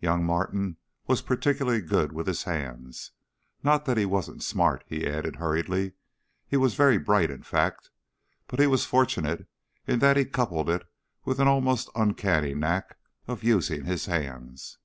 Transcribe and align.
"Young 0.00 0.24
Martin 0.24 0.76
was 1.06 1.22
particularly 1.22 1.80
good 1.80 2.10
with 2.10 2.26
his 2.26 2.42
hands. 2.42 3.12
Not 3.62 3.84
that 3.84 3.96
he 3.96 4.04
wasn't 4.04 4.42
smart," 4.42 4.82
he 4.88 5.06
added 5.06 5.36
hurriedly. 5.36 5.92
"He 6.48 6.56
was 6.56 6.74
very 6.74 6.98
bright, 6.98 7.30
in 7.30 7.44
fact, 7.44 7.90
but 8.48 8.58
he 8.58 8.66
was 8.66 8.84
fortunate 8.84 9.46
in 9.86 10.00
that 10.00 10.16
he 10.16 10.24
coupled 10.24 10.68
it 10.68 10.84
with 11.24 11.38
an 11.38 11.46
almost 11.46 11.90
uncanny 11.94 12.54
knack 12.56 12.98
of 13.28 13.44
using 13.44 13.84
his 13.84 14.06
hands." 14.06 14.78